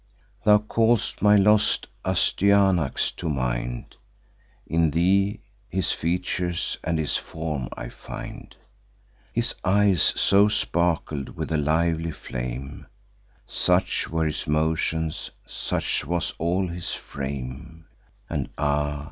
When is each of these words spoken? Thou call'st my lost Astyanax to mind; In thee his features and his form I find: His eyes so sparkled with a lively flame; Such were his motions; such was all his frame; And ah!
Thou 0.45 0.57
call'st 0.57 1.21
my 1.21 1.35
lost 1.35 1.85
Astyanax 2.03 3.11
to 3.17 3.29
mind; 3.29 3.97
In 4.65 4.89
thee 4.89 5.41
his 5.69 5.91
features 5.91 6.75
and 6.83 6.97
his 6.97 7.17
form 7.17 7.69
I 7.77 7.89
find: 7.89 8.55
His 9.31 9.53
eyes 9.63 10.01
so 10.19 10.47
sparkled 10.47 11.29
with 11.35 11.51
a 11.51 11.57
lively 11.57 12.09
flame; 12.13 12.87
Such 13.45 14.09
were 14.09 14.25
his 14.25 14.47
motions; 14.47 15.29
such 15.45 16.03
was 16.03 16.33
all 16.39 16.65
his 16.67 16.93
frame; 16.93 17.85
And 18.27 18.49
ah! 18.57 18.99